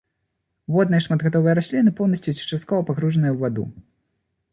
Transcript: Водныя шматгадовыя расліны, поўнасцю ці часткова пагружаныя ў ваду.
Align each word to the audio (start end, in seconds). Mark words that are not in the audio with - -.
Водныя 0.75 1.01
шматгадовыя 1.05 1.53
расліны, 1.59 1.93
поўнасцю 1.99 2.33
ці 2.39 2.43
часткова 2.51 2.81
пагружаныя 2.89 3.31
ў 3.33 3.37
ваду. 3.45 3.67